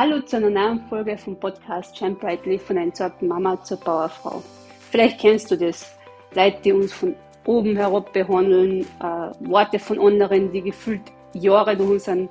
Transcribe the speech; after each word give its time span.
Hallo 0.00 0.18
zu 0.22 0.38
einer 0.38 0.48
neuen 0.48 0.80
Folge 0.88 1.18
vom 1.18 1.38
Podcast 1.38 1.94
Shine 1.98 2.14
Brightly 2.14 2.58
von 2.58 2.78
einer 2.78 2.86
entsorgten 2.86 3.28
Mama 3.28 3.62
zur 3.62 3.76
Bauerfrau. 3.80 4.42
Vielleicht 4.90 5.20
kennst 5.20 5.50
du 5.50 5.58
das. 5.58 5.94
Leute, 6.34 6.56
die 6.64 6.72
uns 6.72 6.90
von 6.90 7.14
oben 7.44 7.76
herab 7.76 8.10
behandeln, 8.14 8.86
äh, 8.98 9.04
Worte 9.40 9.78
von 9.78 10.00
anderen, 10.00 10.50
die 10.52 10.62
gefühlt 10.62 11.02
Jahre 11.34 11.76
durch 11.76 11.90
unseren 11.90 12.30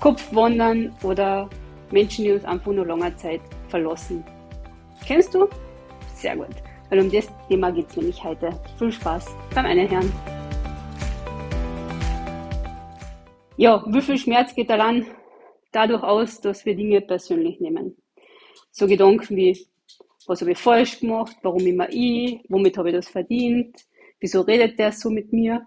Kopf 0.00 0.34
wandern 0.34 0.96
oder 1.02 1.50
Menschen, 1.90 2.24
die 2.24 2.32
uns 2.32 2.44
einfach 2.46 2.72
nur 2.72 2.86
langer 2.86 3.14
Zeit 3.18 3.42
verlassen. 3.68 4.24
Kennst 5.04 5.34
du? 5.34 5.46
Sehr 6.14 6.34
gut. 6.36 6.56
Weil 6.88 7.00
um 7.00 7.12
das 7.12 7.28
Thema 7.50 7.70
geht 7.70 7.90
es 7.90 7.96
nämlich 7.98 8.24
heute. 8.24 8.48
Viel 8.78 8.92
Spaß 8.92 9.26
beim 9.54 9.66
Einhören. 9.66 10.10
Ja, 13.58 13.84
wie 13.88 14.00
viel 14.00 14.16
Schmerz 14.16 14.54
geht 14.54 14.70
allein 14.70 15.04
dadurch 15.72 16.02
aus, 16.02 16.40
dass 16.40 16.64
wir 16.64 16.74
Dinge 16.74 17.00
persönlich 17.00 17.60
nehmen? 17.60 17.96
So 18.70 18.86
Gedanken 18.86 19.36
wie, 19.36 19.66
was 20.26 20.40
habe 20.40 20.52
ich 20.52 20.58
falsch 20.58 21.00
gemacht, 21.00 21.36
warum 21.42 21.66
immer 21.66 21.88
ich, 21.90 22.40
womit 22.48 22.76
habe 22.78 22.90
ich 22.90 22.96
das 22.96 23.08
verdient, 23.08 23.76
wieso 24.20 24.42
redet 24.42 24.78
der 24.78 24.92
so 24.92 25.10
mit 25.10 25.32
mir? 25.32 25.66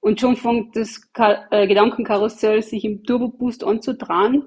Und 0.00 0.20
schon 0.20 0.36
fängt 0.36 0.74
das 0.76 1.00
äh, 1.16 1.66
Gedankenkarussell 1.66 2.62
sich 2.62 2.84
im 2.84 3.04
Turbo-Boost 3.04 3.64
anzudrehen 3.64 4.44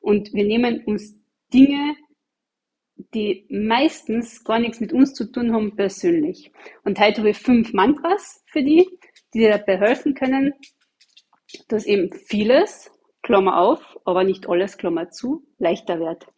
und 0.00 0.32
wir 0.34 0.44
nehmen 0.44 0.82
uns 0.84 1.20
Dinge, 1.52 1.96
die 3.14 3.46
meistens 3.50 4.42
gar 4.42 4.58
nichts 4.58 4.80
mit 4.80 4.92
uns 4.92 5.14
zu 5.14 5.30
tun 5.30 5.52
haben, 5.52 5.76
persönlich. 5.76 6.50
Und 6.84 6.98
heute 6.98 7.18
habe 7.18 7.30
ich 7.30 7.38
fünf 7.38 7.72
Mantras 7.72 8.42
für 8.46 8.62
die, 8.62 8.88
die 9.32 9.38
dir 9.38 9.50
dabei 9.50 9.78
helfen 9.78 10.14
können, 10.14 10.54
dass 11.68 11.86
eben 11.86 12.12
vieles, 12.12 12.90
Klammer 13.26 13.60
auf, 13.60 13.98
aber 14.04 14.22
nicht 14.22 14.48
alles, 14.48 14.78
Klammer 14.78 15.10
zu, 15.10 15.42
leichter 15.58 15.98
wird. 15.98 16.28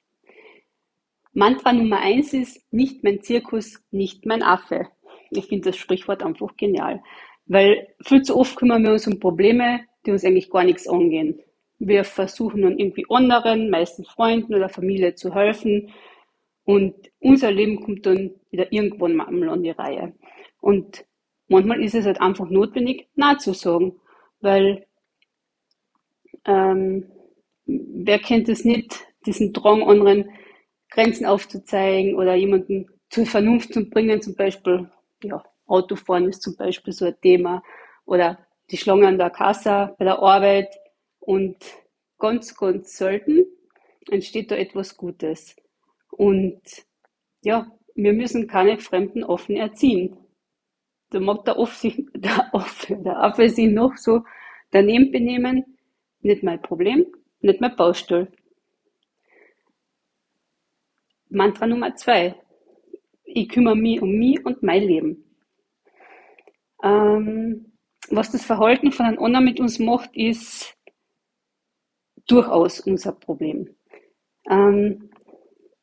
Mantra 1.34 1.74
Nummer 1.74 1.98
eins 2.00 2.32
ist, 2.32 2.64
nicht 2.72 3.04
mein 3.04 3.20
Zirkus, 3.20 3.84
nicht 3.90 4.24
mein 4.24 4.42
Affe. 4.42 4.88
Ich 5.30 5.48
finde 5.48 5.68
das 5.68 5.76
Sprichwort 5.76 6.22
einfach 6.22 6.56
genial, 6.56 7.02
weil 7.44 7.88
viel 8.02 8.22
zu 8.22 8.38
oft 8.38 8.56
kümmern 8.56 8.82
wir 8.84 8.92
uns 8.92 9.06
um 9.06 9.20
Probleme, 9.20 9.80
die 10.06 10.12
uns 10.12 10.24
eigentlich 10.24 10.48
gar 10.48 10.64
nichts 10.64 10.88
angehen. 10.88 11.38
Wir 11.78 12.04
versuchen 12.04 12.62
dann 12.62 12.78
irgendwie 12.78 13.04
anderen, 13.10 13.68
meistens 13.68 14.08
Freunden 14.08 14.54
oder 14.54 14.70
Familie 14.70 15.14
zu 15.14 15.34
helfen 15.34 15.92
und 16.64 16.94
unser 17.20 17.50
Leben 17.50 17.82
kommt 17.82 18.06
dann 18.06 18.30
wieder 18.50 18.72
irgendwann 18.72 19.14
mal 19.14 19.26
an 19.26 19.62
die 19.62 19.70
Reihe. 19.72 20.14
Und 20.58 21.04
manchmal 21.48 21.84
ist 21.84 21.94
es 21.94 22.06
halt 22.06 22.22
einfach 22.22 22.48
notwendig, 22.48 23.08
Nein 23.14 23.38
zu 23.38 23.52
sagen, 23.52 24.00
weil 24.40 24.87
ähm, 26.48 27.10
wer 27.66 28.18
kennt 28.18 28.48
es 28.48 28.64
nicht, 28.64 29.06
diesen 29.26 29.52
Drang, 29.52 29.82
anderen 29.82 30.30
Grenzen 30.90 31.26
aufzuzeigen 31.26 32.16
oder 32.16 32.34
jemanden 32.34 32.86
zur 33.10 33.26
Vernunft 33.26 33.74
zu 33.74 33.88
bringen, 33.88 34.22
zum 34.22 34.34
Beispiel, 34.34 34.90
ja, 35.22 35.42
Autofahren 35.66 36.28
ist 36.28 36.42
zum 36.42 36.56
Beispiel 36.56 36.94
so 36.94 37.04
ein 37.04 37.20
Thema 37.20 37.62
oder 38.06 38.38
die 38.70 38.78
Schlange 38.78 39.06
an 39.06 39.18
der 39.18 39.30
Kasse 39.30 39.94
bei 39.98 40.04
der 40.06 40.18
Arbeit 40.18 40.74
und 41.20 41.56
ganz, 42.18 42.56
ganz 42.56 42.96
selten 42.96 43.44
entsteht 44.10 44.50
da 44.50 44.56
etwas 44.56 44.96
Gutes. 44.96 45.56
Und 46.10 46.62
ja, 47.42 47.70
wir 47.94 48.14
müssen 48.14 48.46
keine 48.46 48.78
Fremden 48.78 49.24
offen 49.24 49.56
erziehen. 49.56 50.16
Da 51.10 51.20
mag 51.20 51.44
der 51.44 51.58
Affe, 51.58 51.92
der 52.14 52.54
Affe, 52.54 52.96
der 52.96 53.22
Affe 53.22 53.50
sich 53.50 53.68
noch 53.68 53.96
so 53.96 54.22
daneben 54.70 55.12
benehmen, 55.12 55.77
nicht 56.28 56.42
mein 56.42 56.62
Problem, 56.62 57.06
nicht 57.40 57.60
mein 57.60 57.74
Baustell. 57.74 58.30
Mantra 61.30 61.66
Nummer 61.66 61.94
zwei. 61.96 62.34
Ich 63.24 63.48
kümmere 63.48 63.76
mich 63.76 64.00
um 64.00 64.10
mich 64.12 64.44
und 64.44 64.62
mein 64.62 64.82
Leben. 64.82 65.24
Ähm, 66.82 67.72
was 68.10 68.30
das 68.30 68.44
Verhalten 68.44 68.92
von 68.92 69.06
einem 69.06 69.18
anderen 69.18 69.44
mit 69.44 69.60
uns 69.60 69.78
macht, 69.78 70.16
ist 70.16 70.74
durchaus 72.26 72.80
unser 72.80 73.12
Problem. 73.12 73.74
Ähm, 74.48 75.10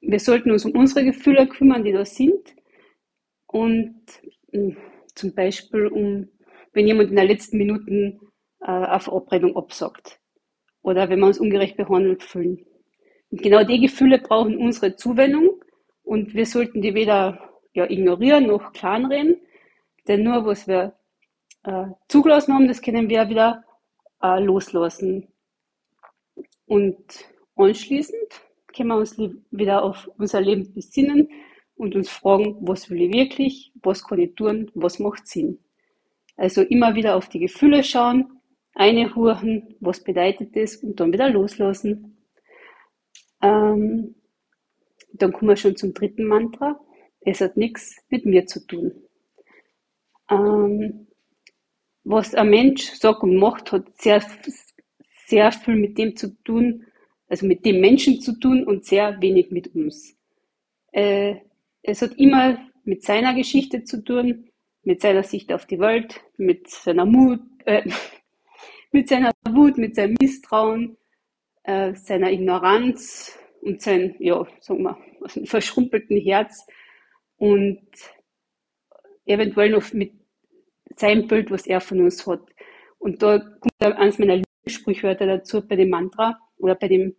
wir 0.01 0.19
sollten 0.19 0.51
uns 0.51 0.65
um 0.65 0.71
unsere 0.71 1.05
Gefühle 1.05 1.47
kümmern, 1.47 1.83
die 1.83 1.91
da 1.91 2.05
sind. 2.05 2.55
Und 3.47 4.01
mh, 4.51 4.75
hm, 4.75 4.77
zum 5.13 5.33
Beispiel 5.33 5.87
um, 5.87 6.29
wenn 6.73 6.87
jemand 6.87 7.09
in 7.09 7.15
den 7.15 7.27
letzten 7.27 7.57
Minuten 7.57 8.19
äh, 8.61 8.65
eine 8.65 8.99
Verabredung 8.99 9.55
absagt 9.55 10.19
oder 10.85 11.09
wenn 11.09 11.19
wir 11.19 11.25
uns 11.25 11.39
ungerecht 11.39 11.77
behandelt 11.77 12.21
fühlen. 12.21 12.63
Und 13.31 13.41
genau 13.41 13.63
die 13.63 13.79
Gefühle 13.79 14.19
brauchen 14.19 14.57
unsere 14.57 14.95
Zuwendung 14.95 15.63
und 16.03 16.35
wir 16.35 16.45
sollten 16.45 16.79
die 16.81 16.93
weder 16.93 17.49
ja, 17.73 17.89
ignorieren 17.89 18.45
noch 18.45 18.71
kleinreden, 18.71 19.37
denn 20.07 20.23
nur 20.23 20.45
was 20.45 20.67
wir 20.67 20.93
äh, 21.63 21.87
zugelassen 22.07 22.53
haben, 22.53 22.67
das 22.67 22.83
können 22.83 23.09
wir 23.09 23.27
wieder 23.27 23.63
äh, 24.21 24.39
loslassen. 24.39 25.27
Und 26.67 27.03
anschließend 27.55 28.41
können 28.75 28.89
wir 28.89 28.97
uns 28.97 29.17
wieder 29.49 29.83
auf 29.83 30.07
unser 30.19 30.39
Leben 30.39 30.71
besinnen 30.71 31.29
und 31.77 31.95
uns 31.95 32.09
fragen, 32.09 32.57
was 32.61 32.91
will 32.91 33.01
ich 33.01 33.11
wirklich, 33.11 33.71
was 33.81 34.03
kann 34.03 34.19
ich 34.19 34.35
tun, 34.35 34.69
was 34.75 34.99
macht 34.99 35.25
Sinn. 35.27 35.57
Also 36.37 36.61
immer 36.61 36.93
wieder 36.93 37.15
auf 37.15 37.27
die 37.27 37.39
Gefühle 37.39 37.83
schauen 37.83 38.34
einhorchen, 38.75 39.75
was 39.79 40.03
bedeutet 40.03 40.55
das 40.55 40.77
und 40.77 40.99
dann 40.99 41.11
wieder 41.11 41.29
loslassen. 41.29 42.17
Ähm, 43.41 44.15
dann 45.13 45.31
kommen 45.31 45.49
wir 45.49 45.55
schon 45.55 45.75
zum 45.75 45.93
dritten 45.93 46.25
Mantra. 46.25 46.79
Es 47.21 47.41
hat 47.41 47.57
nichts 47.57 47.97
mit 48.09 48.25
mir 48.25 48.45
zu 48.45 48.65
tun. 48.67 48.91
Ähm, 50.29 51.07
was 52.03 52.35
ein 52.35 52.49
Mensch 52.49 52.91
sagt 52.91 53.23
und 53.23 53.37
macht, 53.37 53.71
hat 53.71 53.85
sehr, 53.97 54.21
sehr 55.25 55.51
viel 55.51 55.75
mit 55.75 55.97
dem 55.97 56.15
zu 56.15 56.35
tun, 56.43 56.85
also 57.27 57.47
mit 57.47 57.65
dem 57.65 57.79
Menschen 57.79 58.21
zu 58.21 58.37
tun 58.39 58.63
und 58.63 58.85
sehr 58.85 59.19
wenig 59.21 59.51
mit 59.51 59.73
uns. 59.73 60.15
Äh, 60.91 61.37
es 61.81 62.01
hat 62.01 62.13
immer 62.15 62.59
mit 62.83 63.03
seiner 63.03 63.33
Geschichte 63.33 63.83
zu 63.83 64.03
tun, 64.03 64.49
mit 64.83 65.01
seiner 65.01 65.23
Sicht 65.23 65.51
auf 65.51 65.65
die 65.65 65.79
Welt, 65.79 66.21
mit 66.37 66.69
seiner 66.69 67.05
Mut, 67.05 67.39
äh, 67.65 67.89
mit 68.95 69.09
seiner 69.09 69.33
Wut, 69.49 69.77
mit 69.77 69.93
seinem 69.93 70.15
Misstrauen, 70.21 70.95
äh, 71.63 71.93
seiner 71.95 72.31
Ignoranz 72.31 73.37
und 73.61 73.81
sein, 73.81 74.15
ja, 74.19 74.47
sagen 74.61 74.83
wir, 74.83 74.97
verschrumpelten 75.45 76.17
Herz 76.17 76.65
und 77.35 77.85
eventuell 79.25 79.71
noch 79.71 79.91
mit 79.91 80.13
seinem 80.95 81.27
Bild, 81.27 81.51
was 81.51 81.67
er 81.67 81.81
von 81.81 81.99
uns 81.99 82.25
hat. 82.25 82.39
Und 82.97 83.21
da 83.21 83.39
kommt 83.39 83.97
eines 83.97 84.17
meiner 84.17 84.37
Lieblingssprichwörter 84.37 85.25
dazu 85.25 85.67
bei 85.67 85.75
dem 85.75 85.89
Mantra 85.89 86.39
oder 86.57 86.75
bei 86.75 86.87
dem 86.87 87.17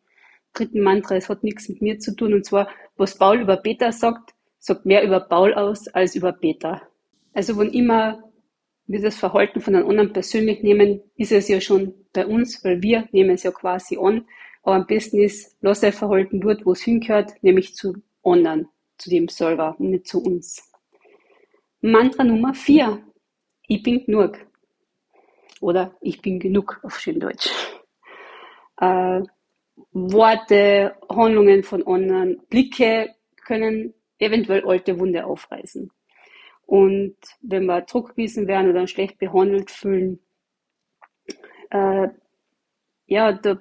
dritten 0.55 0.81
Mantra, 0.81 1.17
es 1.17 1.29
hat 1.29 1.45
nichts 1.45 1.69
mit 1.69 1.83
mir 1.83 1.99
zu 1.99 2.17
tun. 2.17 2.33
Und 2.33 2.47
zwar, 2.47 2.71
was 2.97 3.19
Paul 3.19 3.43
über 3.43 3.59
Peter 3.59 3.93
sagt, 3.93 4.35
sagt 4.59 4.87
mehr 4.87 5.05
über 5.05 5.21
Paul 5.21 5.53
aus 5.53 5.89
als 5.89 6.15
über 6.15 6.33
Peter. 6.33 6.81
Also 7.35 7.59
wenn 7.59 7.69
immer 7.69 8.26
wir 8.87 9.01
das 9.01 9.17
Verhalten 9.17 9.61
von 9.61 9.75
einem 9.75 9.89
anderen 9.89 10.13
persönlich 10.13 10.63
nehmen, 10.63 11.03
ist 11.17 11.33
es 11.33 11.49
ja 11.49 11.61
schon 11.61 11.95
bei 12.13 12.27
uns, 12.27 12.65
weil 12.65 12.83
wir 12.83 13.09
nehmen 13.13 13.31
es 13.31 13.43
ja 13.43 13.51
quasi 13.51 13.97
an. 13.99 14.27
Aber 14.63 14.77
am 14.77 14.87
besten 14.87 15.21
ist, 15.21 15.57
lass 15.61 15.81
dein 15.81 15.93
Verhalten 15.93 16.41
dort, 16.41 16.65
wo 16.65 16.73
es 16.73 16.83
hingehört, 16.83 17.33
nämlich 17.43 17.75
zu 17.75 17.95
anderen, 18.23 18.69
zu 18.99 19.11
dem 19.11 19.29
selber, 19.29 19.77
nicht 19.79 20.07
zu 20.07 20.23
uns. 20.23 20.73
Mantra 21.81 22.25
Nummer 22.25 22.55
vier. 22.55 23.03
Ich 23.69 23.83
bin 23.83 24.05
genug. 24.05 24.39
Oder 25.61 25.97
ich 26.01 26.21
bin 26.21 26.39
genug 26.39 26.81
auf 26.83 26.99
schön 26.99 27.21
Deutsch. 27.21 27.51
Äh, 28.81 29.23
Worte, 29.93 30.97
Handlungen 31.09 31.63
von 31.63 31.87
anderen, 31.87 32.43
Blicke 32.49 33.15
können 33.45 33.95
eventuell 34.19 34.65
alte 34.65 34.99
Wunde 34.99 35.25
aufreißen. 35.25 35.91
Und 36.67 37.17
wenn 37.41 37.67
wir 37.67 37.87
zurückgewiesen 37.87 38.49
werden 38.49 38.71
oder 38.71 38.87
schlecht 38.87 39.19
behandelt 39.19 39.71
fühlen, 39.71 40.19
äh, 41.71 42.09
ja, 43.07 43.33
da 43.33 43.59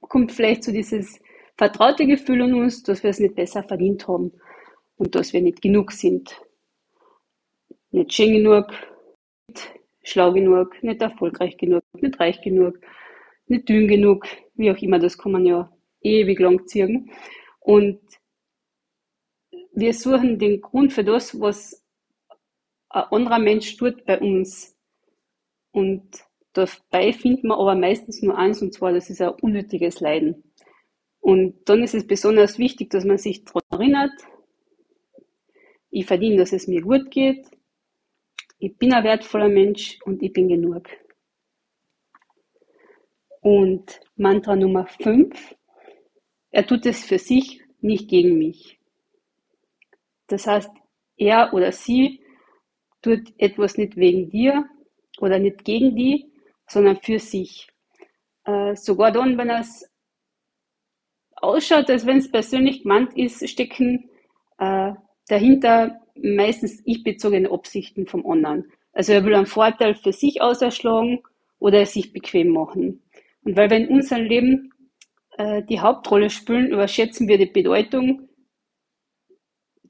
kommt 0.00 0.32
vielleicht 0.32 0.64
so 0.64 0.72
dieses 0.72 1.20
vertraute 1.56 2.06
Gefühl 2.06 2.40
in 2.40 2.54
uns, 2.54 2.82
dass 2.82 3.02
wir 3.02 3.10
es 3.10 3.20
nicht 3.20 3.34
besser 3.34 3.62
verdient 3.62 4.08
haben 4.08 4.32
und 4.96 5.14
dass 5.14 5.32
wir 5.32 5.42
nicht 5.42 5.60
genug 5.60 5.92
sind. 5.92 6.40
Nicht 7.90 8.12
schön 8.12 8.32
genug, 8.32 8.68
nicht 9.48 9.70
schlau 10.02 10.32
genug, 10.32 10.82
nicht 10.82 11.02
erfolgreich 11.02 11.56
genug, 11.56 11.82
nicht 11.92 12.18
reich 12.20 12.40
genug, 12.40 12.78
nicht 13.46 13.68
dünn 13.68 13.88
genug, 13.88 14.26
wie 14.54 14.70
auch 14.70 14.78
immer, 14.78 14.98
das 14.98 15.18
kann 15.18 15.32
man 15.32 15.46
ja 15.46 15.70
ewig 16.00 16.38
lang 16.40 16.66
ziehen. 16.66 17.10
Und 17.60 18.00
wir 19.72 19.92
suchen 19.92 20.38
den 20.38 20.60
Grund 20.60 20.92
für 20.92 21.04
das, 21.04 21.38
was 21.38 21.85
ein 22.88 23.04
anderer 23.10 23.38
Mensch 23.38 23.76
tut 23.76 24.04
bei 24.04 24.18
uns. 24.18 24.76
Und 25.70 26.24
dabei 26.52 27.12
findet 27.12 27.44
man 27.44 27.58
aber 27.58 27.74
meistens 27.74 28.22
nur 28.22 28.36
eins, 28.36 28.62
und 28.62 28.72
zwar, 28.72 28.92
das 28.92 29.10
ist 29.10 29.20
ein 29.20 29.34
unnötiges 29.40 30.00
Leiden. 30.00 30.44
Und 31.20 31.68
dann 31.68 31.82
ist 31.82 31.94
es 31.94 32.06
besonders 32.06 32.58
wichtig, 32.58 32.90
dass 32.90 33.04
man 33.04 33.18
sich 33.18 33.44
daran 33.44 33.62
erinnert, 33.70 34.12
ich 35.90 36.06
verdiene, 36.06 36.36
dass 36.36 36.52
es 36.52 36.68
mir 36.68 36.82
gut 36.82 37.10
geht, 37.10 37.46
ich 38.58 38.76
bin 38.76 38.92
ein 38.92 39.04
wertvoller 39.04 39.48
Mensch 39.48 39.98
und 40.04 40.22
ich 40.22 40.32
bin 40.32 40.48
genug. 40.48 40.88
Und 43.40 44.00
Mantra 44.16 44.56
Nummer 44.56 44.86
5, 44.86 45.54
er 46.50 46.66
tut 46.66 46.86
es 46.86 47.04
für 47.04 47.18
sich, 47.18 47.62
nicht 47.80 48.08
gegen 48.08 48.38
mich. 48.38 48.80
Das 50.26 50.46
heißt, 50.46 50.70
er 51.16 51.52
oder 51.52 51.72
sie 51.72 52.20
tut 53.06 53.32
etwas 53.38 53.78
nicht 53.78 53.96
wegen 53.96 54.30
dir 54.30 54.68
oder 55.20 55.38
nicht 55.38 55.64
gegen 55.64 55.94
die, 55.94 56.32
sondern 56.66 56.96
für 56.96 57.20
sich. 57.20 57.68
Äh, 58.44 58.74
sogar 58.74 59.12
dann, 59.12 59.38
wenn 59.38 59.48
es 59.48 59.88
ausschaut, 61.36 61.88
als 61.88 62.04
wenn 62.04 62.18
es 62.18 62.30
persönlich 62.30 62.82
gemeint 62.82 63.16
ist, 63.16 63.48
stecken 63.48 64.10
äh, 64.58 64.92
dahinter 65.28 66.00
meistens 66.16 66.82
ich-bezogene 66.84 67.50
Absichten 67.50 68.06
vom 68.06 68.26
anderen. 68.26 68.72
Also 68.92 69.12
er 69.12 69.24
will 69.24 69.34
einen 69.34 69.46
Vorteil 69.46 69.94
für 69.94 70.12
sich 70.12 70.42
auserschlagen 70.42 71.20
oder 71.58 71.86
sich 71.86 72.12
bequem 72.12 72.48
machen. 72.48 73.02
Und 73.44 73.56
weil 73.56 73.70
wir 73.70 73.76
in 73.76 73.88
unserem 73.88 74.24
Leben 74.24 74.72
äh, 75.38 75.62
die 75.62 75.80
Hauptrolle 75.80 76.30
spielen, 76.30 76.70
überschätzen 76.70 77.28
wir 77.28 77.38
die 77.38 77.46
Bedeutung, 77.46 78.28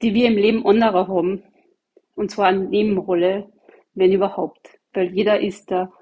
die 0.03 0.13
wir 0.13 0.27
im 0.27 0.37
Leben 0.37 0.67
anderer 0.67 1.09
haben. 1.09 1.43
Und 2.17 2.33
zwar 2.33 2.47
eine 2.47 2.65
Nebenrolle, 2.65 3.53
wenn 3.95 4.13
überhaupt. 4.13 4.79
Weil 4.93 5.15
jeder 5.15 5.41
ist 5.41 5.71
der 5.71 5.93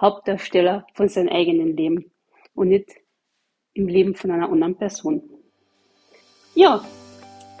Hauptdarsteller 0.00 0.86
von 0.94 1.08
seinem 1.08 1.28
eigenen 1.28 1.76
Leben 1.76 2.10
und 2.54 2.68
nicht 2.68 2.90
im 3.74 3.88
Leben 3.88 4.14
von 4.14 4.30
einer 4.30 4.48
anderen 4.48 4.76
Person. 4.76 5.22
Ja, 6.54 6.82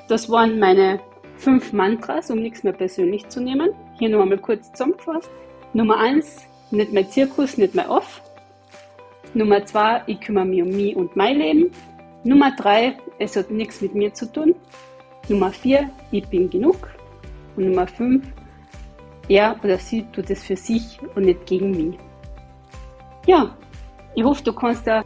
das 0.08 0.30
waren 0.30 0.58
meine 0.58 1.00
fünf 1.36 1.72
Mantras, 1.72 2.30
um 2.30 2.40
nichts 2.40 2.62
mehr 2.62 2.72
persönlich 2.72 3.28
zu 3.28 3.40
nehmen. 3.40 3.70
Hier 3.98 4.08
noch 4.08 4.22
einmal 4.22 4.38
kurz 4.38 4.70
zusammengefasst. 4.72 5.30
Nummer 5.74 5.98
eins, 5.98 6.46
nicht 6.70 6.92
mein 6.92 7.10
Zirkus, 7.10 7.58
nicht 7.58 7.74
mein 7.74 7.88
Off. 7.88 8.22
Nummer 9.34 9.64
zwei, 9.66 10.02
ich 10.06 10.20
kümmere 10.20 10.46
mich 10.46 10.62
um 10.62 10.68
mich 10.68 10.96
und 10.96 11.16
mein 11.16 11.38
Leben. 11.38 11.70
Nummer 12.24 12.54
drei, 12.56 12.96
es 13.18 13.36
hat 13.36 13.50
nichts 13.50 13.82
mit 13.82 13.94
mir 13.94 14.14
zu 14.14 14.32
tun. 14.32 14.54
Nummer 15.28 15.52
vier, 15.52 15.90
ich 16.10 16.26
bin 16.28 16.48
genug. 16.48 16.95
Und 17.56 17.66
Nummer 17.66 17.86
fünf, 17.86 18.26
er 19.28 19.56
oder 19.62 19.78
sie 19.78 20.04
tut 20.12 20.30
es 20.30 20.44
für 20.44 20.56
sich 20.56 20.98
und 21.14 21.24
nicht 21.24 21.46
gegen 21.46 21.70
mich. 21.70 21.98
Ja, 23.26 23.56
ich 24.14 24.22
hoffe, 24.22 24.44
du 24.44 24.52
kannst 24.52 24.86
da 24.86 25.02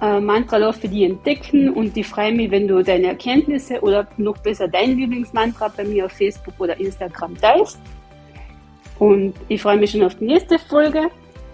äh, 0.00 0.20
Mantra 0.20 0.72
für 0.72 0.88
dich 0.88 1.02
entdecken 1.02 1.72
und 1.72 1.96
ich 1.96 2.06
freue 2.06 2.32
mich, 2.32 2.50
wenn 2.50 2.68
du 2.68 2.82
deine 2.82 3.08
Erkenntnisse 3.08 3.80
oder 3.80 4.06
noch 4.16 4.38
besser 4.38 4.68
dein 4.68 4.96
Lieblingsmantra 4.96 5.68
bei 5.76 5.84
mir 5.84 6.06
auf 6.06 6.12
Facebook 6.12 6.54
oder 6.58 6.78
Instagram 6.78 7.36
teilst. 7.36 7.78
Und 8.98 9.34
ich 9.48 9.62
freue 9.62 9.76
mich 9.76 9.92
schon 9.92 10.02
auf 10.02 10.16
die 10.16 10.24
nächste 10.24 10.58
Folge. 10.58 11.08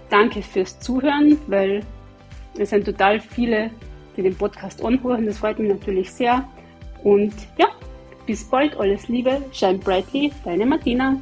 Danke 0.08 0.42
fürs 0.42 0.78
Zuhören, 0.80 1.38
weil 1.46 1.82
es 2.58 2.70
sind 2.70 2.84
total 2.84 3.20
viele, 3.20 3.70
die 4.16 4.22
den 4.22 4.34
Podcast 4.34 4.82
anhören. 4.84 5.26
Das 5.26 5.38
freut 5.38 5.58
mich 5.58 5.68
natürlich 5.68 6.10
sehr. 6.10 6.46
Und 7.02 7.34
ja, 7.58 7.68
bis 8.26 8.44
bald, 8.44 8.76
alles 8.76 9.08
Liebe, 9.08 9.42
shine 9.52 9.78
brightly, 9.78 10.32
deine 10.44 10.66
Martina. 10.66 11.20